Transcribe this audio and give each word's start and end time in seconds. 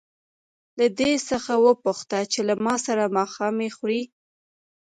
له 0.79 0.87
دې 0.99 1.11
څخه 1.29 1.53
وپوښته 1.65 2.19
چې 2.31 2.39
له 2.47 2.55
ما 2.65 2.75
سره 2.85 3.13
ماښامنۍ 3.17 3.69
خوري. 3.77 4.01